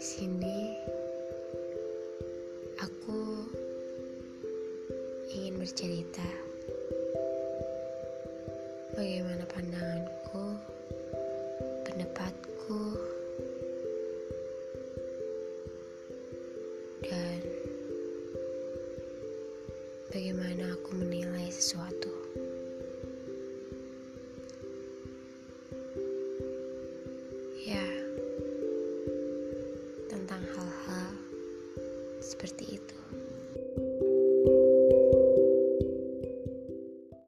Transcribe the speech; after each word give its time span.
sini 0.00 0.72
aku 2.80 3.20
ingin 5.28 5.60
bercerita 5.60 6.24
bagaimana 8.96 9.44
pandanganku, 9.44 10.56
pendapatku, 11.84 12.80
dan 17.04 17.40
bagaimana 20.08 20.80
aku 20.80 20.96
menilai 20.96 21.52
sesuatu. 21.52 21.79
seperti 32.30 32.78
itu. 32.78 32.96